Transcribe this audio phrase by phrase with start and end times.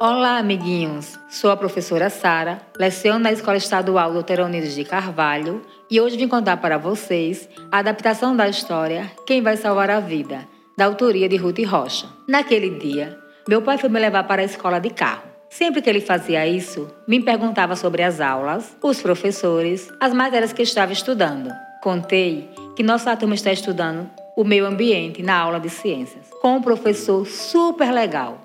[0.00, 1.18] Olá, amiguinhos!
[1.28, 6.28] Sou a professora Sara, leciono na Escola Estadual Doutor Unidos de Carvalho e hoje vim
[6.28, 11.34] contar para vocês a adaptação da história Quem Vai Salvar a Vida, da autoria de
[11.34, 12.06] Ruth Rocha.
[12.28, 15.24] Naquele dia, meu pai foi me levar para a escola de carro.
[15.50, 20.62] Sempre que ele fazia isso, me perguntava sobre as aulas, os professores, as matérias que
[20.62, 21.50] estava estudando.
[21.82, 26.62] Contei que nossa turma está estudando o meio ambiente na aula de ciências, com um
[26.62, 28.44] professor super legal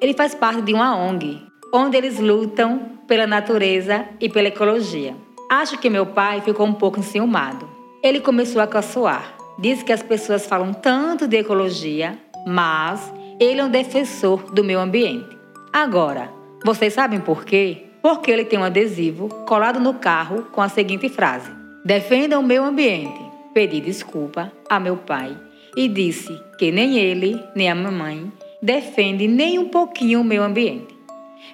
[0.00, 1.42] ele faz parte de uma ONG,
[1.72, 5.14] onde eles lutam pela natureza e pela ecologia.
[5.50, 7.68] Acho que meu pai ficou um pouco enciumado.
[8.02, 9.34] Ele começou a caçoar.
[9.58, 14.80] Disse que as pessoas falam tanto de ecologia, mas ele é um defensor do meio
[14.80, 15.36] ambiente.
[15.72, 16.30] Agora,
[16.64, 17.86] vocês sabem por quê?
[18.00, 21.50] Porque ele tem um adesivo colado no carro com a seguinte frase:
[21.84, 23.20] Defenda o meio ambiente.
[23.52, 25.36] Pedi desculpa a meu pai
[25.76, 30.98] e disse que nem ele, nem a mamãe defende nem um pouquinho o meio ambiente.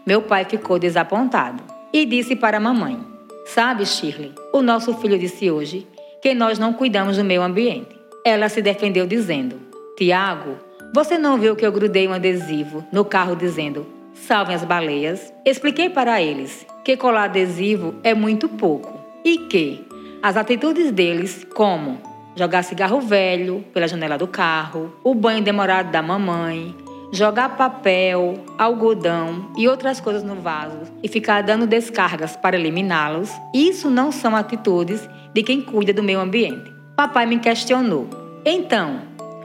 [0.06, 1.62] Meu pai ficou desapontado
[1.92, 2.98] e disse para a mamãe:
[3.46, 5.86] Sabe, Shirley, o nosso filho disse hoje
[6.20, 7.96] que nós não cuidamos do meio ambiente.
[8.24, 9.60] Ela se defendeu dizendo:
[9.96, 10.56] Tiago,
[10.92, 15.32] você não viu que eu grudei um adesivo no carro dizendo salvem as baleias?
[15.44, 19.84] Expliquei para eles que colar adesivo é muito pouco e que
[20.22, 21.98] as atitudes deles, como
[22.34, 26.74] jogar cigarro velho pela janela do carro, o banho demorado da mamãe,
[27.16, 33.90] jogar papel, algodão e outras coisas no vaso e ficar dando descargas para eliminá-los, isso
[33.90, 36.70] não são atitudes de quem cuida do meio ambiente.
[36.94, 38.06] Papai me questionou.
[38.44, 39.00] Então,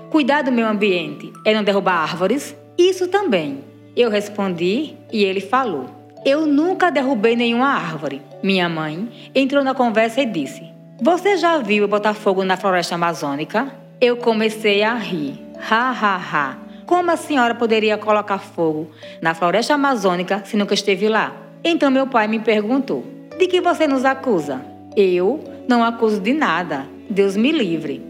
[0.09, 2.55] cuidar do meio ambiente é não derrubar árvores?
[2.77, 3.63] Isso também.
[3.95, 5.89] Eu respondi e ele falou.
[6.25, 8.21] Eu nunca derrubei nenhuma árvore.
[8.43, 10.63] Minha mãe entrou na conversa e disse:
[11.01, 13.71] Você já viu eu botar fogo na floresta amazônica?
[13.99, 15.39] Eu comecei a rir.
[15.69, 16.60] Ha ha ha.
[16.91, 18.91] Como a senhora poderia colocar fogo
[19.21, 21.33] na floresta amazônica se nunca esteve lá?
[21.63, 23.05] Então meu pai me perguntou:
[23.39, 24.61] De que você nos acusa?
[24.93, 26.85] Eu não acuso de nada.
[27.09, 28.05] Deus me livre.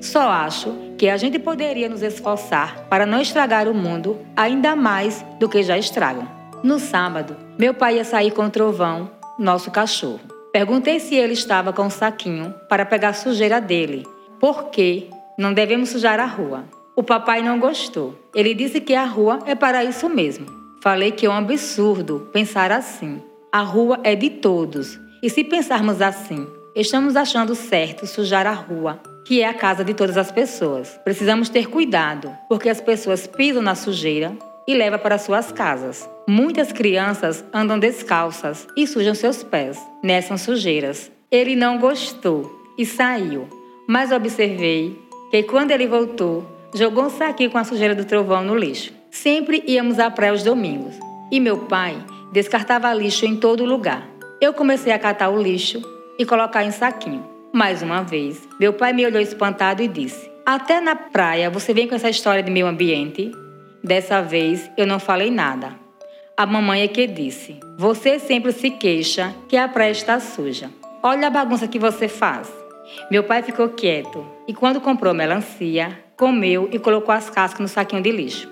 [0.00, 5.24] Só acho que a gente poderia nos esforçar para não estragar o mundo ainda mais
[5.38, 6.26] do que já estragam.
[6.60, 10.18] No sábado, meu pai ia sair com o trovão, nosso cachorro.
[10.52, 14.04] Perguntei se ele estava com um saquinho para pegar a sujeira dele,
[14.40, 15.08] porque
[15.38, 16.64] não devemos sujar a rua.
[16.96, 18.14] O papai não gostou.
[18.32, 20.46] Ele disse que a rua é para isso mesmo.
[20.80, 23.20] Falei que é um absurdo pensar assim.
[23.50, 24.98] A rua é de todos.
[25.20, 29.92] E se pensarmos assim, estamos achando certo sujar a rua, que é a casa de
[29.92, 30.96] todas as pessoas.
[31.02, 34.32] Precisamos ter cuidado, porque as pessoas pisam na sujeira
[34.68, 36.08] e levam para suas casas.
[36.28, 41.10] Muitas crianças andam descalças e sujam seus pés nessas sujeiras.
[41.28, 43.48] Ele não gostou e saiu,
[43.88, 44.96] mas observei
[45.30, 48.92] que quando ele voltou, jogou um saquinho com a sujeira do trovão no lixo.
[49.10, 50.94] Sempre íamos à praia aos domingos
[51.30, 51.96] e meu pai
[52.32, 54.06] descartava lixo em todo lugar.
[54.40, 55.80] Eu comecei a catar o lixo
[56.18, 57.24] e colocar em saquinho.
[57.52, 61.86] Mais uma vez, meu pai me olhou espantado e disse: Até na praia você vem
[61.86, 63.30] com essa história de meio ambiente?
[63.82, 65.72] Dessa vez eu não falei nada.
[66.36, 70.68] A mamãe é que disse: Você sempre se queixa que a praia está suja.
[71.00, 72.52] Olha a bagunça que você faz.
[73.10, 78.02] Meu pai ficou quieto e, quando comprou melancia, comeu e colocou as cascas no saquinho
[78.02, 78.48] de lixo.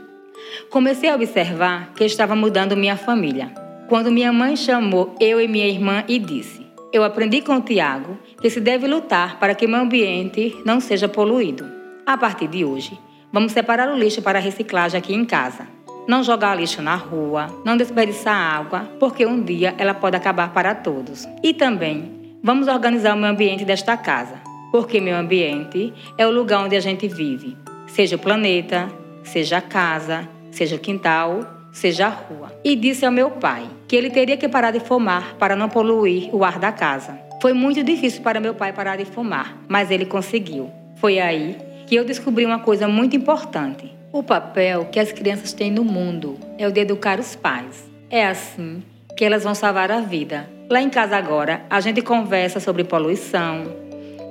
[0.70, 3.52] Comecei a observar que estava mudando minha família.
[3.88, 8.18] Quando minha mãe chamou eu e minha irmã e disse: Eu aprendi com o Tiago
[8.40, 11.66] que se deve lutar para que meu ambiente não seja poluído.
[12.04, 12.98] A partir de hoje,
[13.32, 15.66] vamos separar o lixo para reciclagem aqui em casa.
[16.08, 20.74] Não jogar lixo na rua, não desperdiçar água, porque um dia ela pode acabar para
[20.74, 21.28] todos.
[21.44, 24.41] E também vamos organizar o meio ambiente desta casa
[24.72, 28.88] porque meu ambiente é o lugar onde a gente vive, seja o planeta,
[29.22, 31.40] seja a casa, seja o quintal,
[31.70, 32.50] seja a rua.
[32.64, 36.34] E disse ao meu pai que ele teria que parar de fumar para não poluir
[36.34, 37.18] o ar da casa.
[37.42, 40.70] Foi muito difícil para meu pai parar de fumar, mas ele conseguiu.
[40.96, 43.92] Foi aí que eu descobri uma coisa muito importante.
[44.10, 47.90] O papel que as crianças têm no mundo é o de educar os pais.
[48.08, 48.82] É assim
[49.16, 50.48] que elas vão salvar a vida.
[50.70, 53.64] Lá em casa agora, a gente conversa sobre poluição,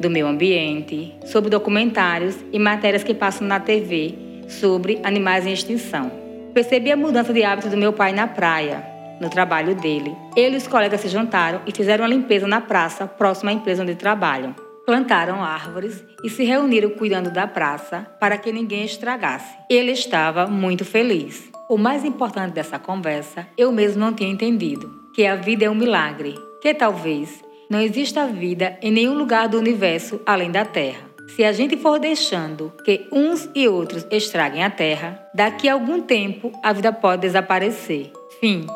[0.02, 4.16] do meio ambiente, sobre documentários e matérias que passam na TV
[4.50, 6.12] sobre animais em extinção.
[6.54, 8.84] Percebi a mudança de hábito do meu pai na praia,
[9.22, 10.14] no trabalho dele.
[10.36, 13.84] Ele e os colegas se juntaram e fizeram uma limpeza na praça próxima à empresa
[13.84, 14.54] onde trabalham.
[14.86, 19.56] Plantaram árvores e se reuniram cuidando da praça para que ninguém estragasse.
[19.70, 21.50] Ele estava muito feliz.
[21.70, 25.76] O mais importante dessa conversa eu mesmo não tinha entendido: que a vida é um
[25.76, 27.42] milagre, que talvez
[27.72, 31.10] não exista vida em nenhum lugar do universo além da Terra.
[31.38, 36.02] Se a gente for deixando que uns e outros estraguem a Terra, daqui a algum
[36.02, 38.12] tempo a vida pode desaparecer.
[38.42, 38.68] Fim.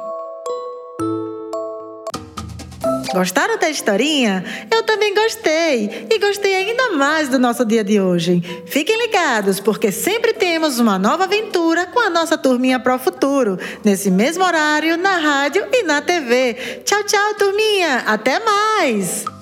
[3.13, 4.43] Gostaram da historinha?
[4.71, 6.07] Eu também gostei.
[6.09, 8.41] E gostei ainda mais do nosso dia de hoje.
[8.65, 14.09] Fiquem ligados, porque sempre temos uma nova aventura com a nossa turminha Pro Futuro, nesse
[14.09, 16.81] mesmo horário, na rádio e na TV.
[16.83, 18.03] Tchau, tchau, turminha.
[18.05, 19.34] Até mais!